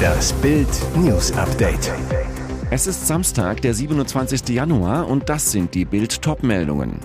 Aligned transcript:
Das 0.00 0.32
Bild 0.34 0.68
News 0.96 1.32
Update. 1.32 1.92
Es 2.70 2.86
ist 2.86 3.06
Samstag, 3.06 3.60
der 3.62 3.74
27. 3.74 4.48
Januar 4.48 5.08
und 5.08 5.28
das 5.28 5.50
sind 5.50 5.74
die 5.74 5.84
Bild 5.84 6.22
Topmeldungen. 6.22 7.00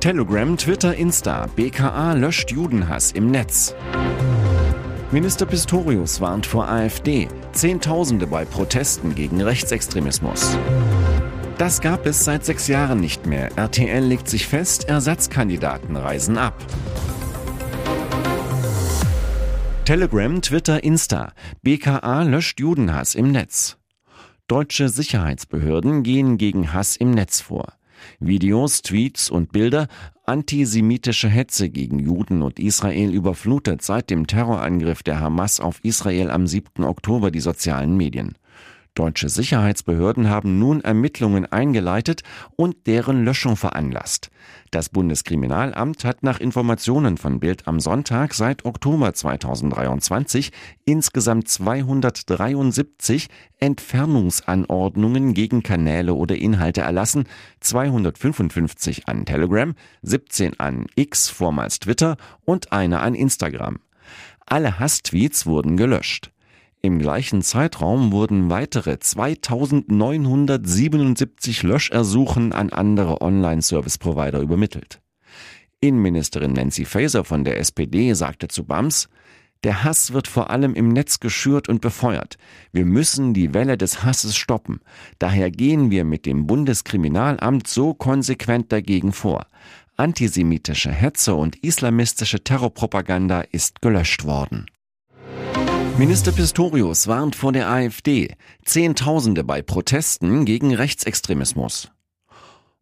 Telegram, 0.00 0.56
Twitter, 0.56 0.94
Insta, 0.94 1.46
BKA 1.56 2.14
löscht 2.14 2.50
Judenhass 2.52 3.12
im 3.12 3.30
Netz. 3.30 3.74
Minister 5.12 5.44
Pistorius 5.44 6.20
warnt 6.20 6.46
vor 6.46 6.68
AfD, 6.68 7.28
Zehntausende 7.52 8.26
bei 8.26 8.44
Protesten 8.44 9.14
gegen 9.14 9.42
Rechtsextremismus. 9.42 10.56
Das 11.58 11.80
gab 11.80 12.06
es 12.06 12.24
seit 12.24 12.44
sechs 12.44 12.68
Jahren 12.68 13.00
nicht 13.00 13.26
mehr. 13.26 13.50
RTL 13.56 14.02
legt 14.02 14.28
sich 14.28 14.46
fest, 14.46 14.88
Ersatzkandidaten 14.88 15.96
reisen 15.96 16.38
ab. 16.38 16.54
Telegram, 19.90 20.40
Twitter, 20.40 20.84
Insta. 20.84 21.32
BKA 21.62 22.22
löscht 22.22 22.60
Judenhass 22.60 23.16
im 23.16 23.32
Netz. 23.32 23.76
Deutsche 24.46 24.88
Sicherheitsbehörden 24.88 26.04
gehen 26.04 26.38
gegen 26.38 26.72
Hass 26.72 26.94
im 26.94 27.10
Netz 27.10 27.40
vor. 27.40 27.72
Videos, 28.20 28.82
Tweets 28.82 29.30
und 29.30 29.50
Bilder, 29.50 29.88
antisemitische 30.26 31.28
Hetze 31.28 31.70
gegen 31.70 31.98
Juden 31.98 32.42
und 32.42 32.60
Israel 32.60 33.12
überflutet 33.12 33.82
seit 33.82 34.10
dem 34.10 34.28
Terrorangriff 34.28 35.02
der 35.02 35.18
Hamas 35.18 35.58
auf 35.58 35.80
Israel 35.82 36.30
am 36.30 36.46
7. 36.46 36.84
Oktober 36.84 37.32
die 37.32 37.40
sozialen 37.40 37.96
Medien. 37.96 38.38
Deutsche 38.94 39.28
Sicherheitsbehörden 39.28 40.28
haben 40.28 40.58
nun 40.58 40.80
Ermittlungen 40.80 41.46
eingeleitet 41.46 42.22
und 42.56 42.86
deren 42.86 43.24
Löschung 43.24 43.56
veranlasst. 43.56 44.30
Das 44.70 44.88
Bundeskriminalamt 44.88 46.04
hat 46.04 46.22
nach 46.22 46.40
Informationen 46.40 47.16
von 47.16 47.40
Bild 47.40 47.68
am 47.68 47.80
Sonntag 47.80 48.34
seit 48.34 48.64
Oktober 48.64 49.14
2023 49.14 50.50
insgesamt 50.84 51.48
273 51.48 53.28
Entfernungsanordnungen 53.58 55.34
gegen 55.34 55.62
Kanäle 55.62 56.14
oder 56.14 56.36
Inhalte 56.36 56.80
erlassen, 56.80 57.24
255 57.60 59.08
an 59.08 59.24
Telegram, 59.24 59.74
17 60.02 60.58
an 60.58 60.86
X 60.96 61.28
vormals 61.28 61.78
Twitter 61.78 62.16
und 62.44 62.72
eine 62.72 63.00
an 63.00 63.14
Instagram. 63.14 63.78
Alle 64.46 64.80
Hasstweets 64.80 65.46
wurden 65.46 65.76
gelöscht. 65.76 66.32
Im 66.82 66.98
gleichen 66.98 67.42
Zeitraum 67.42 68.10
wurden 68.10 68.48
weitere 68.48 68.98
2977 68.98 71.62
Löschersuchen 71.62 72.54
an 72.54 72.70
andere 72.70 73.20
Online-Service-Provider 73.20 74.40
übermittelt. 74.40 75.02
Innenministerin 75.80 76.54
Nancy 76.54 76.86
Faeser 76.86 77.24
von 77.24 77.44
der 77.44 77.58
SPD 77.58 78.14
sagte 78.14 78.48
zu 78.48 78.64
BAMS, 78.64 79.10
der 79.62 79.84
Hass 79.84 80.14
wird 80.14 80.26
vor 80.26 80.48
allem 80.48 80.74
im 80.74 80.88
Netz 80.88 81.20
geschürt 81.20 81.68
und 81.68 81.82
befeuert. 81.82 82.38
Wir 82.72 82.86
müssen 82.86 83.34
die 83.34 83.52
Welle 83.52 83.76
des 83.76 84.02
Hasses 84.02 84.34
stoppen. 84.34 84.80
Daher 85.18 85.50
gehen 85.50 85.90
wir 85.90 86.04
mit 86.04 86.24
dem 86.24 86.46
Bundeskriminalamt 86.46 87.66
so 87.66 87.92
konsequent 87.92 88.72
dagegen 88.72 89.12
vor. 89.12 89.44
Antisemitische 89.98 90.90
Hetze 90.90 91.34
und 91.34 91.56
islamistische 91.56 92.42
Terrorpropaganda 92.42 93.42
ist 93.52 93.82
gelöscht 93.82 94.24
worden. 94.24 94.64
Minister 96.00 96.32
Pistorius 96.32 97.08
warnt 97.08 97.36
vor 97.36 97.52
der 97.52 97.68
AfD. 97.68 98.34
Zehntausende 98.64 99.44
bei 99.44 99.60
Protesten 99.60 100.46
gegen 100.46 100.74
Rechtsextremismus. 100.74 101.90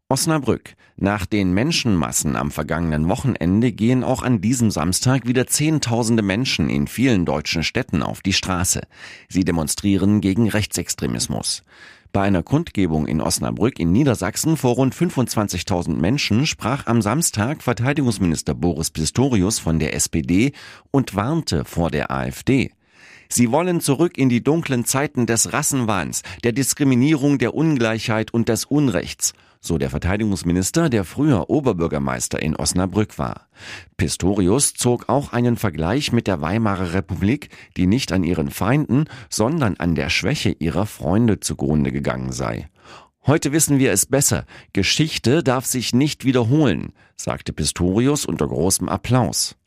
Osnabrück. 0.09 0.77
Nach 0.97 1.27
den 1.27 1.53
Menschenmassen 1.53 2.37
am 2.37 2.53
vergangenen 2.53 3.09
Wochenende 3.09 3.73
gehen 3.73 4.05
auch 4.05 4.23
an 4.23 4.41
diesem 4.41 4.71
Samstag 4.71 5.27
wieder 5.27 5.49
Zehntausende 5.49 6.23
Menschen 6.23 6.71
in 6.71 6.87
vielen 6.87 7.25
deutschen 7.25 7.65
Städten 7.65 8.05
auf 8.05 8.21
die 8.21 8.33
Straße. 8.33 8.83
Sie 9.29 9.45
demonstrieren 9.45 10.21
gegen 10.21 10.49
Rechtsextremismus. 10.49 11.65
Bei 12.13 12.23
einer 12.23 12.45
Kundgebung 12.45 13.09
in 13.09 13.21
Osnabrück 13.21 13.81
in 13.81 13.91
Niedersachsen 13.91 14.57
vor 14.57 14.77
rund 14.77 14.95
25.000 14.95 15.97
Menschen 15.97 16.47
sprach 16.47 16.87
am 16.87 17.03
Samstag 17.03 17.65
Verteidigungsminister 17.65 18.55
Boris 18.55 18.93
Pistorius 18.93 19.59
von 19.59 19.81
der 19.81 19.97
SPD 19.97 20.53
und 20.93 21.17
warnte 21.17 21.65
vor 21.65 21.91
der 21.91 22.13
AfD. 22.13 22.71
Sie 23.29 23.53
wollen 23.53 23.81
zurück 23.81 24.17
in 24.17 24.29
die 24.29 24.43
dunklen 24.43 24.85
Zeiten 24.85 25.27
des 25.27 25.53
Rassenwahns, 25.53 26.23
der 26.45 26.53
Diskriminierung, 26.53 27.39
der 27.39 27.55
Ungleichheit 27.55 28.33
und 28.33 28.49
des 28.49 28.65
Unrechts, 28.65 29.35
so 29.61 29.77
der 29.77 29.91
Verteidigungsminister, 29.91 30.89
der 30.89 31.05
früher 31.05 31.51
Oberbürgermeister 31.51 32.41
in 32.41 32.57
Osnabrück 32.57 33.19
war. 33.19 33.49
Pistorius 33.97 34.75
zog 34.75 35.09
auch 35.09 35.33
einen 35.33 35.57
Vergleich 35.57 36.13
mit 36.13 36.27
der 36.27 36.41
Weimarer 36.41 36.95
Republik, 36.95 37.51
die 37.77 37.87
nicht 37.87 38.13
an 38.13 38.25
ihren 38.25 38.51
Feinden, 38.51 39.05
sondern 39.29 39.77
an 39.77 39.95
der 39.95 40.09
Schwäche 40.09 40.51
ihrer 40.51 40.87
Freunde 40.87 41.41
zugrunde 41.41 41.93
gegangen 41.93 42.33
sei. 42.33 42.69
Heute 43.27 43.53
wissen 43.53 43.79
wir 43.79 43.93
es 43.93 44.07
besser. 44.07 44.47
Geschichte 44.73 45.43
darf 45.43 45.67
sich 45.67 45.93
nicht 45.93 46.25
wiederholen, 46.25 46.93
sagte 47.15 47.53
Pistorius 47.53 48.25
unter 48.25 48.49
großem 48.49 48.89
Applaus. 48.89 49.58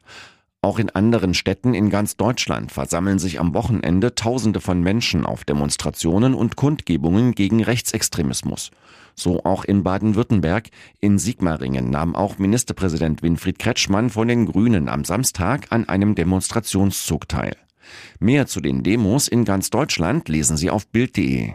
Auch 0.63 0.77
in 0.77 0.91
anderen 0.91 1.33
Städten 1.33 1.73
in 1.73 1.89
ganz 1.89 2.17
Deutschland 2.17 2.72
versammeln 2.72 3.17
sich 3.17 3.39
am 3.39 3.55
Wochenende 3.55 4.13
Tausende 4.13 4.61
von 4.61 4.79
Menschen 4.79 5.25
auf 5.25 5.44
Demonstrationen 5.44 6.35
und 6.35 6.55
Kundgebungen 6.55 7.33
gegen 7.33 7.63
Rechtsextremismus. 7.63 8.69
So 9.16 9.44
auch 9.44 9.66
in 9.66 9.81
Baden-Württemberg. 9.81 10.69
In 11.00 11.17
Sigmaringen 11.17 11.89
nahm 11.89 12.16
auch 12.16 12.38
Ministerpräsident 12.38 13.23
Winfried 13.23 13.57
Kretschmann 13.57 14.11
von 14.11 14.27
den 14.27 14.45
Grünen 14.45 14.88
am 14.88 15.03
Samstag 15.03 15.66
an 15.71 15.89
einem 15.89 16.13
Demonstrationszug 16.13 17.27
teil. 17.27 17.57
Mehr 18.19 18.45
zu 18.45 18.61
den 18.61 18.83
Demos 18.83 19.27
in 19.27 19.45
ganz 19.45 19.71
Deutschland 19.71 20.29
lesen 20.29 20.57
Sie 20.57 20.69
auf 20.69 20.88
Bild.de. 20.88 21.53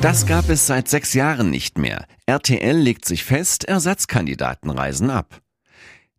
Das 0.00 0.26
gab 0.26 0.48
es 0.48 0.68
seit 0.68 0.86
sechs 0.86 1.14
Jahren 1.14 1.50
nicht 1.50 1.78
mehr. 1.78 2.06
RTL 2.26 2.76
legt 2.76 3.04
sich 3.04 3.24
fest, 3.24 3.64
Ersatzkandidaten 3.64 4.70
reisen 4.70 5.10
ab. 5.10 5.40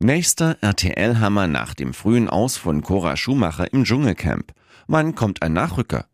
Nächster 0.04 0.58
RTL-Hammer 0.60 1.48
nach 1.48 1.74
dem 1.74 1.94
frühen 1.94 2.28
Aus 2.28 2.58
von 2.58 2.82
Cora 2.82 3.16
Schumacher 3.16 3.72
im 3.72 3.86
Dschungelcamp. 3.86 4.52
Wann 4.86 5.16
kommt 5.16 5.42
ein 5.42 5.54
Nachrücker? 5.54 6.08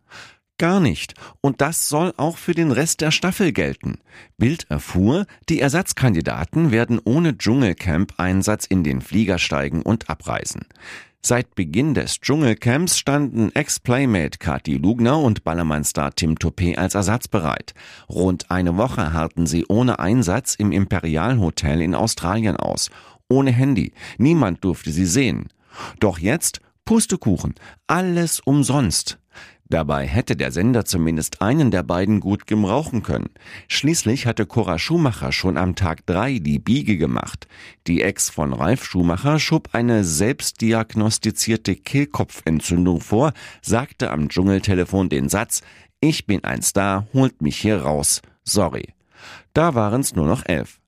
Gar 0.60 0.80
nicht. 0.80 1.16
Und 1.42 1.60
das 1.60 1.90
soll 1.90 2.14
auch 2.16 2.38
für 2.38 2.54
den 2.54 2.72
Rest 2.72 3.02
der 3.02 3.10
Staffel 3.10 3.52
gelten. 3.52 3.98
Bild 4.38 4.70
erfuhr, 4.70 5.26
die 5.50 5.60
Ersatzkandidaten 5.60 6.70
werden 6.70 7.02
ohne 7.04 7.36
Dschungelcamp-Einsatz 7.36 8.68
in 8.68 8.84
den 8.84 9.02
Flieger 9.02 9.40
steigen 9.40 9.82
und 9.82 10.08
abreisen. 10.08 10.68
Seit 11.22 11.56
Beginn 11.56 11.96
des 11.96 12.22
Dschungelcamps 12.22 12.98
standen 12.98 13.52
Ex-Playmate 13.56 14.38
Kati 14.38 14.78
Lugner 14.78 15.20
und 15.20 15.44
Ballermann-Star 15.44 16.14
Tim 16.14 16.36
Toupé 16.36 16.78
als 16.78 16.94
Ersatz 16.94 17.28
bereit. 17.28 17.74
Rund 18.08 18.52
eine 18.52 18.78
Woche 18.78 19.14
harrten 19.14 19.48
sie 19.48 19.66
ohne 19.68 19.98
Einsatz 19.98 20.54
im 20.54 20.72
Imperial-Hotel 20.72 21.82
in 21.82 21.96
Australien 21.96 22.56
aus 22.56 22.92
ohne 23.30 23.52
Handy. 23.52 23.94
Niemand 24.18 24.64
durfte 24.64 24.92
sie 24.92 25.06
sehen. 25.06 25.48
Doch 26.00 26.20
jetzt 26.20 26.60
Pustekuchen, 26.86 27.54
alles 27.88 28.40
umsonst. 28.40 29.20
Dabei 29.72 30.08
hätte 30.08 30.36
der 30.36 30.52
Sender 30.52 30.84
zumindest 30.84 31.44
einen 31.44 31.70
der 31.70 31.84
beiden 31.84 32.22
gut 32.22 32.48
gebrauchen 32.48 33.04
können. 33.04 33.30
Schließlich 33.68 34.26
hatte 34.26 34.48
Cora 34.48 34.80
Schumacher 34.80 35.32
schon 35.32 35.58
am 35.58 35.76
Tag 35.76 36.08
drei 36.08 36.40
die 36.40 36.58
Biege 36.58 36.98
gemacht. 36.98 37.48
Die 37.86 38.02
Ex 38.02 38.32
von 38.32 38.52
Ralf 38.52 38.84
Schumacher 38.84 39.38
schob 39.38 39.70
eine 39.74 40.04
selbstdiagnostizierte 40.04 41.76
Kehlkopfentzündung 41.76 43.00
vor, 43.00 43.34
sagte 43.62 44.10
am 44.10 44.30
Dschungeltelefon 44.30 45.10
den 45.10 45.30
Satz, 45.30 45.62
ich 46.02 46.26
bin 46.26 46.44
ein 46.44 46.64
Star, 46.64 47.06
holt 47.14 47.44
mich 47.44 47.58
hier 47.58 47.84
raus. 47.84 48.24
Sorry. 48.44 48.96
Da 49.54 49.76
waren's 49.76 50.16
nur 50.16 50.26
noch 50.26 50.44
elf. 50.48 50.80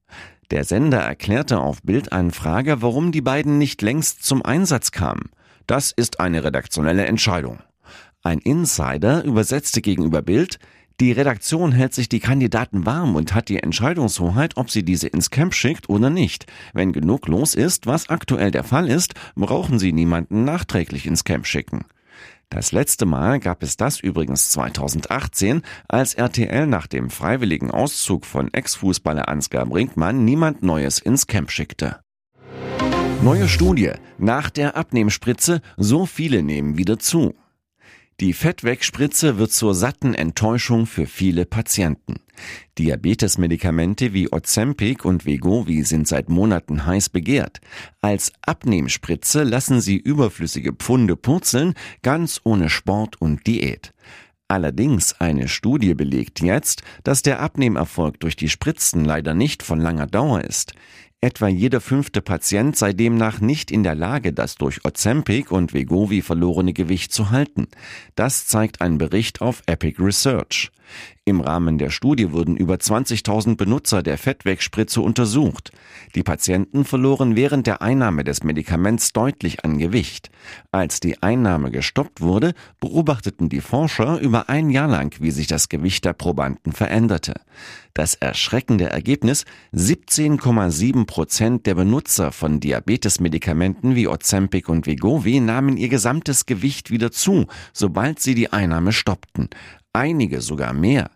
Der 0.52 0.66
Sender 0.66 1.00
erklärte 1.00 1.60
auf 1.60 1.82
Bildanfrage, 1.82 2.82
warum 2.82 3.14
die 3.14 3.22
beiden 3.22 3.58
nicht 3.58 3.82
längst 3.82 4.26
zum 4.26 4.44
Einsatz 4.44 4.92
kamen. 4.92 5.30
Das 5.66 5.94
ist 5.94 6.20
eine 6.20 6.44
redaktionelle 6.44 7.06
Entscheidung. 7.06 7.60
Ein 8.22 8.40
Insider 8.40 9.24
übersetzte 9.24 9.82
gegenüber 9.82 10.22
Bild, 10.22 10.60
die 11.00 11.14
Redaktion 11.14 11.72
hält 11.72 11.94
sich 11.94 12.10
die 12.10 12.20
Kandidaten 12.20 12.86
warm 12.86 13.16
und 13.16 13.34
hat 13.34 13.48
die 13.48 13.64
Entscheidungshoheit, 13.64 14.58
ob 14.58 14.70
sie 14.70 14.84
diese 14.84 15.08
ins 15.08 15.32
Camp 15.32 15.54
schickt 15.54 15.88
oder 15.88 16.10
nicht. 16.10 16.46
Wenn 16.74 16.92
genug 16.92 17.30
los 17.30 17.56
ist, 17.56 17.88
was 17.88 18.10
aktuell 18.10 18.52
der 18.52 18.66
Fall 18.66 18.90
ist, 18.90 19.14
brauchen 19.36 19.80
sie 19.80 19.94
niemanden 19.94 20.44
nachträglich 20.44 21.06
ins 21.06 21.24
Camp 21.24 21.48
schicken. 21.48 21.86
Das 22.52 22.74
letzte 22.74 23.06
Mal 23.06 23.40
gab 23.40 23.64
es 23.64 23.78
das 23.78 24.02
übrigens 24.02 24.52
2018, 24.52 25.62
als 25.88 26.16
RTL 26.16 26.68
nach 26.68 26.86
dem 26.86 27.10
freiwilligen 27.10 27.72
Auszug 27.72 28.26
von 28.26 28.54
Ex-Fußballer 28.54 29.30
Ansgar 29.30 29.66
Brinkmann 29.66 30.26
niemand 30.26 30.62
Neues 30.62 31.00
ins 31.00 31.28
Camp 31.28 31.50
schickte. 31.50 32.02
Neue 33.24 33.48
Studie. 33.48 33.94
Nach 34.18 34.50
der 34.50 34.76
Abnehmspritze, 34.76 35.62
so 35.78 36.06
viele 36.06 36.44
nehmen 36.44 36.78
wieder 36.78 37.00
zu. 37.00 37.36
Die 38.22 38.34
Fettwegspritze 38.34 39.40
wird 39.40 39.52
zur 39.52 39.74
satten 39.74 40.14
Enttäuschung 40.14 40.86
für 40.86 41.08
viele 41.08 41.44
Patienten. 41.48 42.18
Diabetesmedikamente 42.78 44.14
wie 44.14 44.32
Ozempic 44.32 45.04
und 45.04 45.26
Wegovi 45.26 45.82
sind 45.82 46.08
seit 46.08 46.30
Monaten 46.30 46.86
heiß 46.86 47.10
begehrt. 47.10 47.62
Als 48.00 48.32
Abnehmspritze 48.44 49.42
lassen 49.42 49.82
sie 49.82 49.98
überflüssige 49.98 50.72
Pfunde 50.72 51.16
purzeln, 51.16 51.74
ganz 52.04 52.40
ohne 52.44 52.70
Sport 52.70 53.20
und 53.20 53.48
Diät. 53.48 53.92
Allerdings 54.48 55.20
eine 55.20 55.48
Studie 55.48 55.96
belegt 55.96 56.42
jetzt, 56.42 56.84
dass 57.04 57.24
der 57.24 57.40
Abnehmerfolg 57.40 58.20
durch 58.20 58.36
die 58.36 58.50
Spritzen 58.50 59.04
leider 59.04 59.34
nicht 59.34 59.64
von 59.64 59.80
langer 59.80 60.06
Dauer 60.06 60.42
ist. 60.42 60.74
Etwa 61.24 61.48
jeder 61.48 61.82
fünfte 61.82 62.20
Patient 62.20 62.76
sei 62.76 62.94
demnach 62.94 63.42
nicht 63.42 63.70
in 63.70 63.84
der 63.84 63.94
Lage, 63.94 64.34
das 64.34 64.56
durch 64.56 64.84
Ozempic 64.84 65.52
und 65.52 65.72
Wegovi 65.72 66.24
verlorene 66.24 66.74
Gewicht 66.74 67.14
zu 67.14 67.30
halten. 67.30 67.68
Das 68.16 68.48
zeigt 68.48 68.82
ein 68.82 68.98
Bericht 68.98 69.40
auf 69.40 69.62
Epic 69.68 70.02
Research. 70.02 70.72
Im 71.24 71.40
Rahmen 71.40 71.78
der 71.78 71.92
Studie 71.92 72.32
wurden 72.32 72.58
über 72.58 72.76
20.000 72.76 73.56
Benutzer 73.56 74.02
der 74.02 74.18
Fettwegspritze 74.18 75.02
untersucht. 75.02 75.72
Die 76.16 76.24
Patienten 76.24 76.84
verloren 76.84 77.36
während 77.36 77.68
der 77.68 77.82
Einnahme 77.84 78.24
des 78.24 78.44
Medikaments 78.44 79.14
deutlich 79.14 79.64
an 79.64 79.78
Gewicht. 79.78 80.32
Als 80.72 81.00
die 81.00 81.22
Einnahme 81.22 81.70
gestoppt 81.70 82.22
wurde, 82.22 82.54
beobachteten 82.80 83.50
die 83.50 83.62
Forscher 83.62 84.20
über 84.20 84.50
ein 84.50 84.72
Jahr 84.72 84.88
lang, 84.88 85.16
wie 85.20 85.30
sich 85.30 85.46
das 85.46 85.70
Gewicht 85.70 86.06
der 86.06 86.14
Probanden 86.14 86.72
veränderte. 86.72 87.36
Das 87.94 88.16
erschreckende 88.16 88.90
Ergebnis 88.90 89.46
17,7 89.74 91.06
Prozent 91.06 91.66
der 91.66 91.76
Benutzer 91.76 92.32
von 92.32 92.60
Diabetesmedikamenten 92.60 93.96
wie 93.96 94.08
Ozempic 94.08 94.70
und 94.72 94.88
Wegovy 94.88 95.40
nahmen 95.40 95.78
ihr 95.78 95.90
gesamtes 95.90 96.46
Gewicht 96.46 96.90
wieder 96.90 97.12
zu, 97.12 97.48
sobald 97.74 98.20
sie 98.20 98.34
die 98.34 98.52
Einnahme 98.52 98.92
stoppten 98.92 99.50
einige 99.94 100.42
sogar 100.42 100.74
mehr. 100.74 101.10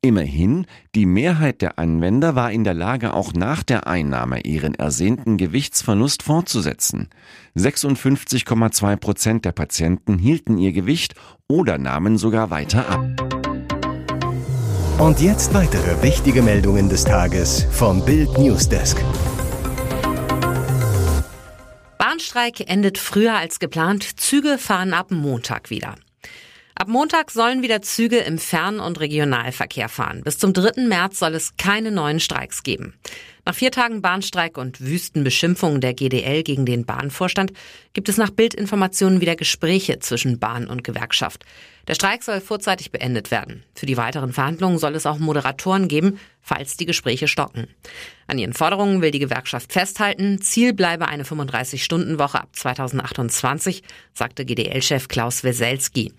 Immerhin, 0.00 0.66
die 0.94 1.06
Mehrheit 1.06 1.60
der 1.60 1.78
Anwender 1.80 2.36
war 2.36 2.52
in 2.52 2.62
der 2.62 2.74
Lage, 2.74 3.14
auch 3.14 3.32
nach 3.32 3.64
der 3.64 3.88
Einnahme 3.88 4.42
ihren 4.42 4.76
ersehnten 4.76 5.38
Gewichtsverlust 5.38 6.22
fortzusetzen. 6.22 7.08
56,2 7.56 8.96
Prozent 8.96 9.44
der 9.44 9.50
Patienten 9.50 10.18
hielten 10.18 10.56
ihr 10.56 10.72
Gewicht 10.72 11.16
oder 11.48 11.78
nahmen 11.78 12.16
sogar 12.16 12.50
weiter 12.50 12.88
ab. 12.88 13.04
Und 14.98 15.20
jetzt 15.20 15.52
weitere 15.52 16.00
wichtige 16.02 16.42
Meldungen 16.42 16.88
des 16.88 17.04
Tages 17.04 17.66
vom 17.70 18.04
Bild 18.04 18.38
Newsdesk. 18.38 19.02
Bahnstreik 21.98 22.70
endet 22.70 22.98
früher 22.98 23.36
als 23.36 23.58
geplant. 23.58 24.20
Züge 24.20 24.58
fahren 24.58 24.94
ab 24.94 25.10
Montag 25.10 25.70
wieder. 25.70 25.96
Ab 26.80 26.86
Montag 26.86 27.32
sollen 27.32 27.62
wieder 27.62 27.82
Züge 27.82 28.18
im 28.18 28.38
Fern- 28.38 28.78
und 28.78 29.00
Regionalverkehr 29.00 29.88
fahren. 29.88 30.22
Bis 30.22 30.38
zum 30.38 30.52
3. 30.52 30.82
März 30.86 31.18
soll 31.18 31.34
es 31.34 31.56
keine 31.56 31.90
neuen 31.90 32.20
Streiks 32.20 32.62
geben. 32.62 32.94
Nach 33.44 33.54
vier 33.54 33.72
Tagen 33.72 34.00
Bahnstreik 34.00 34.56
und 34.56 34.80
wüsten 34.80 35.24
Beschimpfungen 35.24 35.80
der 35.80 35.92
GDL 35.92 36.44
gegen 36.44 36.66
den 36.66 36.86
Bahnvorstand 36.86 37.52
gibt 37.94 38.08
es 38.08 38.16
nach 38.16 38.30
Bildinformationen 38.30 39.20
wieder 39.20 39.34
Gespräche 39.34 39.98
zwischen 39.98 40.38
Bahn 40.38 40.68
und 40.68 40.84
Gewerkschaft. 40.84 41.44
Der 41.88 41.94
Streik 41.94 42.22
soll 42.22 42.40
vorzeitig 42.40 42.92
beendet 42.92 43.32
werden. 43.32 43.64
Für 43.74 43.86
die 43.86 43.96
weiteren 43.96 44.32
Verhandlungen 44.32 44.78
soll 44.78 44.94
es 44.94 45.04
auch 45.04 45.18
Moderatoren 45.18 45.88
geben, 45.88 46.20
falls 46.42 46.76
die 46.76 46.86
Gespräche 46.86 47.26
stocken. 47.26 47.66
An 48.28 48.38
ihren 48.38 48.52
Forderungen 48.52 49.02
will 49.02 49.10
die 49.10 49.18
Gewerkschaft 49.18 49.72
festhalten. 49.72 50.40
Ziel 50.40 50.74
bleibe 50.74 51.08
eine 51.08 51.24
35-Stunden-Woche 51.24 52.40
ab 52.40 52.50
2028, 52.52 53.82
sagte 54.14 54.44
GDL-Chef 54.44 55.08
Klaus 55.08 55.42
Weselski. 55.42 56.12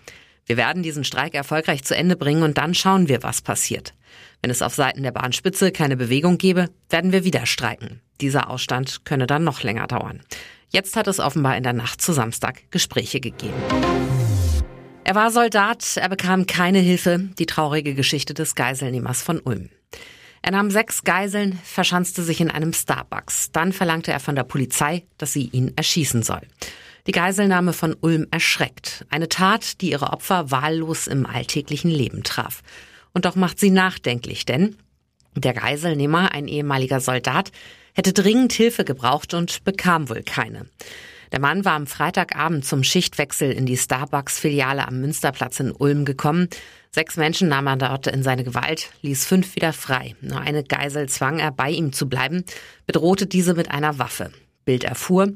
Wir 0.50 0.56
werden 0.56 0.82
diesen 0.82 1.04
Streik 1.04 1.34
erfolgreich 1.34 1.84
zu 1.84 1.94
Ende 1.94 2.16
bringen 2.16 2.42
und 2.42 2.58
dann 2.58 2.74
schauen 2.74 3.06
wir, 3.06 3.22
was 3.22 3.40
passiert. 3.40 3.94
Wenn 4.42 4.50
es 4.50 4.62
auf 4.62 4.74
Seiten 4.74 5.04
der 5.04 5.12
Bahnspitze 5.12 5.70
keine 5.70 5.96
Bewegung 5.96 6.38
gebe, 6.38 6.70
werden 6.88 7.12
wir 7.12 7.22
wieder 7.22 7.46
streiken. 7.46 8.00
Dieser 8.20 8.50
Ausstand 8.50 9.04
könne 9.04 9.28
dann 9.28 9.44
noch 9.44 9.62
länger 9.62 9.86
dauern. 9.86 10.22
Jetzt 10.70 10.96
hat 10.96 11.06
es 11.06 11.20
offenbar 11.20 11.56
in 11.56 11.62
der 11.62 11.72
Nacht 11.72 12.02
zu 12.02 12.12
Samstag 12.12 12.68
Gespräche 12.72 13.20
gegeben. 13.20 13.54
Er 15.04 15.14
war 15.14 15.30
Soldat, 15.30 15.96
er 15.96 16.08
bekam 16.08 16.48
keine 16.48 16.80
Hilfe. 16.80 17.28
Die 17.38 17.46
traurige 17.46 17.94
Geschichte 17.94 18.34
des 18.34 18.56
Geiselnehmers 18.56 19.22
von 19.22 19.38
Ulm. 19.38 19.68
Er 20.42 20.50
nahm 20.50 20.72
sechs 20.72 21.04
Geiseln, 21.04 21.60
verschanzte 21.62 22.24
sich 22.24 22.40
in 22.40 22.50
einem 22.50 22.72
Starbucks. 22.72 23.52
Dann 23.52 23.72
verlangte 23.72 24.10
er 24.10 24.18
von 24.18 24.34
der 24.34 24.42
Polizei, 24.42 25.04
dass 25.16 25.32
sie 25.32 25.48
ihn 25.52 25.74
erschießen 25.76 26.24
soll. 26.24 26.40
Die 27.10 27.18
Geiselnahme 27.18 27.72
von 27.72 27.96
Ulm 28.00 28.28
erschreckt. 28.30 29.04
Eine 29.10 29.28
Tat, 29.28 29.80
die 29.80 29.90
ihre 29.90 30.12
Opfer 30.12 30.52
wahllos 30.52 31.08
im 31.08 31.26
alltäglichen 31.26 31.90
Leben 31.90 32.22
traf. 32.22 32.62
Und 33.12 33.24
doch 33.24 33.34
macht 33.34 33.58
sie 33.58 33.70
nachdenklich, 33.70 34.46
denn 34.46 34.76
der 35.34 35.52
Geiselnehmer, 35.52 36.30
ein 36.30 36.46
ehemaliger 36.46 37.00
Soldat, 37.00 37.50
hätte 37.94 38.12
dringend 38.12 38.52
Hilfe 38.52 38.84
gebraucht 38.84 39.34
und 39.34 39.64
bekam 39.64 40.08
wohl 40.08 40.22
keine. 40.22 40.66
Der 41.32 41.40
Mann 41.40 41.64
war 41.64 41.72
am 41.72 41.88
Freitagabend 41.88 42.64
zum 42.64 42.84
Schichtwechsel 42.84 43.50
in 43.50 43.66
die 43.66 43.76
Starbucks-Filiale 43.76 44.86
am 44.86 45.00
Münsterplatz 45.00 45.58
in 45.58 45.72
Ulm 45.72 46.04
gekommen. 46.04 46.46
Sechs 46.92 47.16
Menschen 47.16 47.48
nahm 47.48 47.66
er 47.66 47.76
dort 47.76 48.06
in 48.06 48.22
seine 48.22 48.44
Gewalt, 48.44 48.92
ließ 49.02 49.26
fünf 49.26 49.56
wieder 49.56 49.72
frei. 49.72 50.14
Nur 50.20 50.42
eine 50.42 50.62
Geisel 50.62 51.08
zwang 51.08 51.40
er, 51.40 51.50
bei 51.50 51.70
ihm 51.70 51.92
zu 51.92 52.08
bleiben, 52.08 52.44
bedrohte 52.86 53.26
diese 53.26 53.54
mit 53.54 53.68
einer 53.68 53.98
Waffe. 53.98 54.30
Bild 54.64 54.84
erfuhr, 54.84 55.32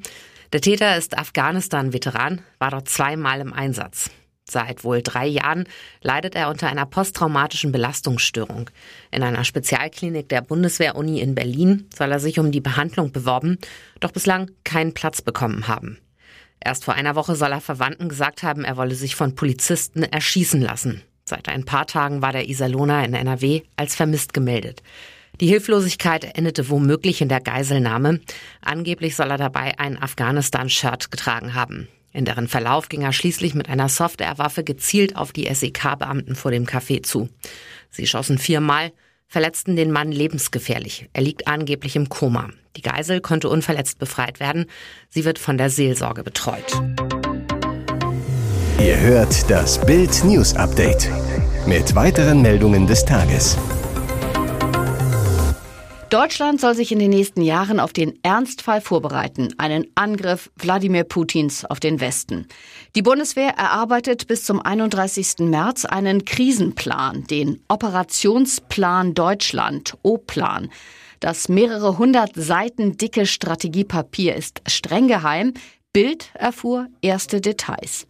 der 0.55 0.61
Täter 0.61 0.97
ist 0.97 1.19
Afghanistan-Veteran, 1.19 2.41
war 2.61 2.71
dort 2.71 2.89
zweimal 2.89 3.41
im 3.41 3.53
Einsatz. 3.53 4.09
Seit 4.49 4.85
wohl 4.85 5.03
drei 5.03 5.27
Jahren 5.27 5.65
leidet 6.01 6.37
er 6.37 6.49
unter 6.49 6.69
einer 6.69 6.87
posttraumatischen 6.87 7.73
Belastungsstörung. 7.73 8.71
In 9.11 9.25
einer 9.25 9.43
Spezialklinik 9.43 10.29
der 10.29 10.43
Bundeswehr-Uni 10.43 11.19
in 11.19 11.35
Berlin 11.35 11.89
soll 11.93 12.13
er 12.13 12.21
sich 12.21 12.39
um 12.39 12.53
die 12.53 12.61
Behandlung 12.61 13.11
beworben, 13.11 13.59
doch 13.99 14.13
bislang 14.13 14.49
keinen 14.63 14.95
Platz 14.95 15.23
bekommen 15.23 15.67
haben. 15.67 15.99
Erst 16.61 16.85
vor 16.85 16.95
einer 16.95 17.17
Woche 17.17 17.35
soll 17.35 17.51
er 17.51 17.61
Verwandten 17.61 18.09
gesagt 18.09 18.45
haben, 18.45 18.65
er 18.65 18.77
wolle 18.77 18.95
sich 18.95 19.17
von 19.17 19.35
Polizisten 19.35 20.05
erschießen 20.05 20.61
lassen. 20.61 21.03
Seit 21.25 21.49
ein 21.49 21.65
paar 21.65 21.89
Tagen 21.89 22.23
war 22.23 22.31
der 22.31 22.49
Iserlohner 22.49 23.05
in 23.05 23.15
NRW 23.15 23.63
als 23.75 23.97
vermisst 23.97 24.33
gemeldet. 24.33 24.85
Die 25.41 25.49
Hilflosigkeit 25.49 26.37
endete 26.37 26.69
womöglich 26.71 27.21
in 27.21 27.29
der 27.29 27.41
Geiselnahme. 27.41 28.21
Angeblich 28.61 29.17
soll 29.17 29.31
er 29.31 29.39
dabei 29.39 29.79
ein 29.79 30.01
Afghanistan-Shirt 30.01 31.11
getragen 31.11 31.55
haben. 31.55 31.89
In 32.13 32.25
deren 32.25 32.47
Verlauf 32.47 32.89
ging 32.89 33.03
er 33.03 33.13
schließlich 33.13 33.55
mit 33.55 33.69
einer 33.69 33.89
Softwarewaffe 33.89 34.63
gezielt 34.63 35.17
auf 35.17 35.33
die 35.33 35.53
SEK-Beamten 35.53 36.37
vor 36.37 36.53
dem 36.53 36.65
Café 36.65 37.03
zu. 37.03 37.29
Sie 37.91 38.07
schossen 38.07 38.39
viermal, 38.39 38.93
verletzten 39.27 39.75
den 39.75 39.91
Mann 39.91 40.13
lebensgefährlich. 40.13 41.09
Er 41.13 41.23
liegt 41.23 41.49
angeblich 41.49 41.97
im 41.97 42.09
Koma. 42.09 42.51
Die 42.77 42.83
Geisel 42.83 43.21
konnte 43.21 43.49
unverletzt 43.49 43.99
befreit 43.99 44.39
werden. 44.39 44.67
Sie 45.09 45.25
wird 45.25 45.41
von 45.41 45.59
der 45.59 45.71
Seelsorge 45.71 46.23
betreut. 46.23 46.81
Ihr 48.81 49.01
hört 49.01 49.51
das 49.51 49.85
Bild 49.85 50.25
News 50.25 50.55
Update 50.55 51.09
mit 51.67 51.97
weiteren 51.97 52.43
Meldungen 52.43 52.87
des 52.87 53.05
Tages. 53.05 53.57
Deutschland 56.15 56.61
soll 56.61 56.77
sich 56.77 56.93
in 56.93 57.01
den 57.01 57.11
nächsten 57.11 57.43
Jahren 57.43 57.81
auf 57.81 57.93
den 57.93 58.17
Ernstfall 58.23 58.81
vorbereiten, 58.81 59.53
einen 59.59 59.89
Angriff 59.97 60.49
Wladimir 60.55 61.03
Putins 61.03 61.65
auf 61.65 61.81
den 61.81 61.99
Westen. 61.99 62.47
Die 62.95 63.03
Bundeswehr 63.03 63.55
erarbeitet 63.59 64.29
bis 64.29 64.45
zum 64.45 64.63
31. 64.63 65.39
März 65.41 65.85
einen 65.85 66.25
Krisenplan, 66.25 67.25
den 67.25 67.61
Operationsplan 67.67 69.15
Deutschland, 69.15 69.95
O-Plan. 70.03 70.71
Das 71.19 71.49
mehrere 71.49 71.99
hundert 71.99 72.31
Seiten 72.37 72.97
dicke 72.97 73.27
Strategiepapier 73.27 74.37
ist 74.37 74.63
streng 74.69 75.09
geheim. 75.09 75.53
Bild 75.93 76.31
erfuhr 76.35 76.87
erste 77.03 77.41
Details. 77.41 78.07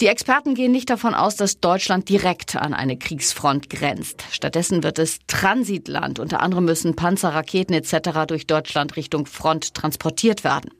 Die 0.00 0.08
Experten 0.08 0.54
gehen 0.54 0.72
nicht 0.72 0.90
davon 0.90 1.14
aus, 1.14 1.36
dass 1.36 1.60
Deutschland 1.60 2.08
direkt 2.08 2.56
an 2.56 2.74
eine 2.74 2.98
Kriegsfront 2.98 3.70
grenzt. 3.70 4.24
Stattdessen 4.32 4.82
wird 4.82 4.98
es 4.98 5.18
Transitland. 5.28 6.18
Unter 6.18 6.40
anderem 6.40 6.64
müssen 6.64 6.96
Panzer, 6.96 7.28
Raketen 7.28 7.74
etc. 7.74 8.26
durch 8.26 8.48
Deutschland 8.48 8.96
Richtung 8.96 9.26
Front 9.26 9.74
transportiert 9.74 10.42
werden. 10.42 10.70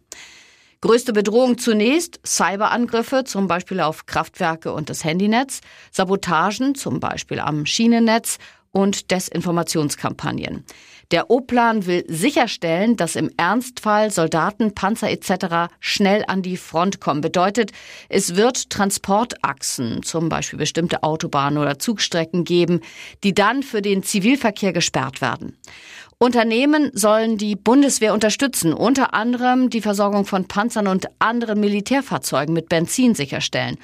Größte 0.80 1.12
Bedrohung 1.12 1.59
zunächst 1.59 2.21
Cyberangriffe, 2.26 3.23
zum 3.25 3.47
Beispiel 3.47 3.80
auf 3.80 4.04
Kraftwerke 4.06 4.73
und 4.73 4.90
das 4.90 5.04
Handynetz, 5.04 5.61
Sabotagen, 5.92 6.75
zum 6.75 6.99
Beispiel 6.99 7.38
am 7.38 7.66
Schienennetz 7.66 8.38
und 8.73 9.12
Desinformationskampagnen. 9.12 10.64
Der 11.11 11.30
O-Plan 11.30 11.87
will 11.87 12.04
sicherstellen, 12.08 12.96
dass 12.96 13.16
im 13.16 13.30
Ernstfall 13.37 14.11
Soldaten, 14.11 14.75
Panzer 14.75 15.11
etc. 15.11 15.73
schnell 15.80 16.25
an 16.26 16.42
die 16.42 16.56
Front 16.56 17.00
kommen. 17.00 17.20
Bedeutet, 17.20 17.73
es 18.08 18.37
wird 18.37 18.70
Transportachsen, 18.70 20.02
zum 20.02 20.28
Beispiel 20.28 20.58
bestimmte 20.58 21.02
Autobahnen 21.02 21.58
oder 21.58 21.78
Zugstrecken 21.78 22.44
geben, 22.44 22.80
die 23.23 23.34
dann 23.34 23.62
für 23.62 23.82
den 23.82 24.02
Zivilverkehr 24.02 24.73
gesperrt 24.73 25.20
werden. 25.20 25.56
Unternehmen 26.18 26.90
sollen 26.94 27.37
die 27.37 27.56
Bundeswehr 27.56 28.14
unterstützen, 28.14 28.73
unter 28.73 29.14
anderem 29.14 29.68
die 29.68 29.80
Versorgung 29.80 30.25
von 30.25 30.46
Panzern 30.46 30.87
und 30.87 31.06
anderen 31.18 31.61
Militärfahrzeugen 31.61 32.54
mit 32.54 32.68
Benzin 32.68 33.14
sicherstellen. 33.14 33.76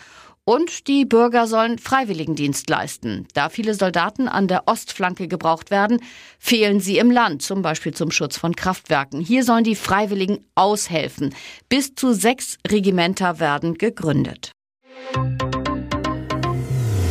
Und 0.45 0.89
die 0.89 1.05
Bürger 1.05 1.47
sollen 1.47 1.79
Freiwilligendienst 1.79 2.69
leisten. 2.69 3.29
Da 3.35 3.49
viele 3.49 3.75
Soldaten 3.75 4.27
an 4.27 4.49
der 4.49 4.67
Ostflanke 4.67 5.29
gebraucht 5.29 5.71
werden, 5.71 6.01
fehlen 6.39 6.81
sie 6.81 6.99
im 6.99 7.11
Land, 7.11 7.43
zum 7.43 7.63
Beispiel 7.63 7.95
zum 7.95 8.11
Schutz 8.11 8.37
von 8.37 8.57
Kraftwerken. 8.57 9.21
Hier 9.21 9.45
sollen 9.45 9.65
die 9.65 9.77
Freiwilligen 9.77 10.45
aushelfen. 10.55 11.35
Bis 11.69 11.95
zu 11.95 12.13
sechs 12.13 12.59
Regimenter 12.69 13.39
werden 13.39 13.75
gegründet. 13.75 14.53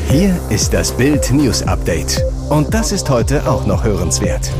Hier 0.09 0.39
ist 0.50 0.74
das 0.74 0.98
Bild 0.98 1.31
News 1.31 1.62
Update. 1.62 2.19
Und 2.50 2.74
das 2.74 2.91
ist 2.91 3.09
heute 3.09 3.48
auch 3.48 3.67
noch 3.67 3.83
hörenswert. 3.83 4.51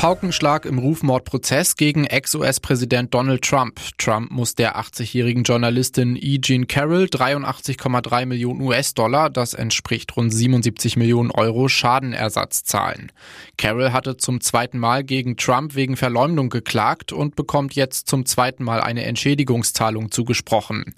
Paukenschlag 0.00 0.64
im 0.64 0.78
Rufmordprozess 0.78 1.76
gegen 1.76 2.06
Ex-US-Präsident 2.06 3.12
Donald 3.12 3.42
Trump. 3.42 3.78
Trump 3.98 4.30
muss 4.30 4.54
der 4.54 4.78
80-jährigen 4.78 5.42
Journalistin 5.42 6.16
E. 6.18 6.38
Jean 6.40 6.66
Carroll 6.66 7.04
83,3 7.04 8.24
Millionen 8.24 8.62
US-Dollar, 8.62 9.28
das 9.28 9.52
entspricht 9.52 10.16
rund 10.16 10.32
77 10.32 10.96
Millionen 10.96 11.30
Euro, 11.30 11.68
Schadenersatz 11.68 12.64
zahlen. 12.64 13.12
Carroll 13.58 13.92
hatte 13.92 14.16
zum 14.16 14.40
zweiten 14.40 14.78
Mal 14.78 15.04
gegen 15.04 15.36
Trump 15.36 15.74
wegen 15.74 15.98
Verleumdung 15.98 16.48
geklagt 16.48 17.12
und 17.12 17.36
bekommt 17.36 17.74
jetzt 17.74 18.08
zum 18.08 18.24
zweiten 18.24 18.64
Mal 18.64 18.80
eine 18.80 19.04
Entschädigungszahlung 19.04 20.10
zugesprochen. 20.10 20.94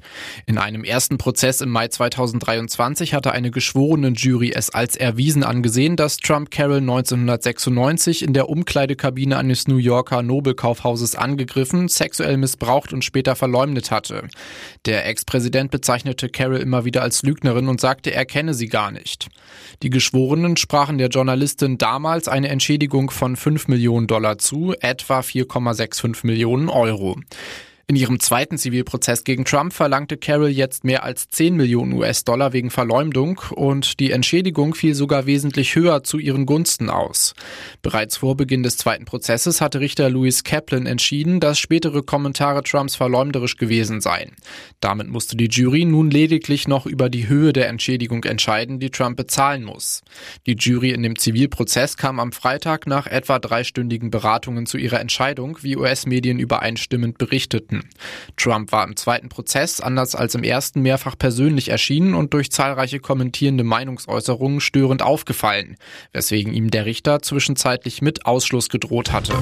In 0.47 0.59
einem 0.59 0.85
ersten 0.85 1.19
Prozess 1.19 1.61
im 1.61 1.71
Mai 1.71 1.89
2023 1.89 3.15
hatte 3.15 3.33
eine 3.33 3.51
geschworenen 3.51 4.15
Jury 4.15 4.53
es 4.55 4.71
als 4.71 4.95
erwiesen 4.95 5.43
angesehen, 5.43 5.97
dass 5.97 6.19
Trump 6.19 6.53
Carroll 6.53 6.77
1996 6.77 8.23
in 8.23 8.33
der 8.33 8.49
Umkleide 8.49 8.92
Umkleidekabine 8.93 9.39
eines 9.39 9.69
New 9.69 9.79
Yorker 9.79 10.23
Nobelkaufhauses 10.23 11.17
angegriffen, 11.17 11.89
sexuell 11.89 12.37
missbraucht 12.37 12.93
und 12.93 13.05
später 13.05 13.37
verleumdet 13.37 13.91
hatte. 13.91 14.29
Der 14.85 15.07
Ex-Präsident 15.07 15.71
bezeichnete 15.71 16.29
Carol 16.29 16.59
immer 16.59 16.85
wieder 16.85 17.01
als 17.03 17.23
Lügnerin 17.23 17.69
und 17.69 17.81
sagte, 17.81 18.13
er 18.13 18.27
kenne 18.27 18.53
sie 18.53 18.69
gar 18.69 18.91
nicht. 18.91 19.29
Die 19.83 19.91
Geschworenen 19.91 20.59
sprachen 20.59 20.99
der 20.99 21.09
Journalistin 21.09 21.79
damals 21.79 22.29
eine 22.29 22.49
Entschädigung 22.49 23.11
von 23.11 23.37
5 23.37 23.69
Millionen 23.69 24.07
Dollar 24.07 24.37
zu, 24.39 24.75
etwa 24.81 25.21
4,65 25.21 26.27
Millionen 26.27 26.69
Euro. 26.69 27.17
In 27.93 27.97
ihrem 27.97 28.21
zweiten 28.21 28.57
Zivilprozess 28.57 29.23
gegen 29.23 29.45
Trump 29.45 29.75
verlangte 29.75 30.17
Carroll 30.17 30.49
jetzt 30.49 30.83
mehr 30.83 31.03
als 31.03 31.29
10 31.29 31.57
Millionen 31.57 31.93
US-Dollar 31.93 32.55
wegen 32.55 32.71
Verleumdung 32.71 33.39
und 33.51 34.01
die 34.01 34.13
Entschädigung 34.13 34.75
fiel 34.75 34.95
sogar 34.95 35.27
wesentlich 35.27 35.75
höher 35.77 36.03
zu 36.03 36.19
ihren 36.19 36.47
Gunsten 36.47 36.89
aus. 36.89 37.35
Bereits 37.83 38.17
vor 38.17 38.35
Beginn 38.35 38.63
des 38.63 38.79
zweiten 38.79 39.05
Prozesses 39.05 39.61
hatte 39.61 39.81
Richter 39.81 40.09
Louis 40.09 40.43
Kaplan 40.43 40.87
entschieden, 40.87 41.39
dass 41.39 41.59
spätere 41.59 42.03
Kommentare 42.03 42.63
Trumps 42.63 42.97
verleumderisch 42.97 43.59
gewesen 43.59 44.01
seien. 44.01 44.37
Damit 44.81 45.09
musste 45.09 45.37
die 45.37 45.51
Jury 45.51 45.85
nun 45.85 46.11
lediglich 46.11 46.67
noch 46.67 46.87
über 46.87 47.11
die 47.11 47.29
Höhe 47.29 47.53
der 47.53 47.69
Entschädigung 47.69 48.25
entscheiden, 48.25 48.81
die 48.81 48.89
Trump 48.89 49.19
bezahlen 49.19 49.65
muss. 49.65 50.01
Die 50.47 50.57
Jury 50.59 50.93
in 50.93 51.03
dem 51.03 51.19
Zivilprozess 51.19 51.99
kam 51.99 52.21
am 52.21 52.33
Freitag 52.33 52.87
nach 52.87 53.07
etwa 53.07 53.39
dreistündigen 53.39 54.11
Beratungen 54.11 54.65
zu 54.65 54.79
ihrer 54.79 54.99
Entscheidung, 54.99 55.59
wie 55.61 55.77
US-Medien 55.77 56.39
übereinstimmend 56.39 57.19
berichteten. 57.19 57.82
Trump 58.37 58.73
war 58.73 58.87
im 58.87 58.97
zweiten 58.97 59.29
Prozess, 59.29 59.81
anders 59.81 60.15
als 60.15 60.35
im 60.35 60.45
ersten, 60.45 60.83
mehrfach 60.83 61.17
persönlich 61.17 61.69
erschienen 61.69 62.15
und 62.15 62.35
durch 62.35 62.51
zahlreiche 62.51 63.01
kommentierende 63.01 63.65
Meinungsäußerungen 63.65 64.61
störend 64.61 65.03
aufgefallen, 65.03 65.77
weswegen 66.13 66.53
ihm 66.53 66.71
der 66.71 66.87
Richter 66.87 67.23
zwischenzeitlich 67.23 68.03
mit 68.03 68.27
Ausschluss 68.27 68.69
gedroht 68.69 69.13
hatte. 69.13 69.35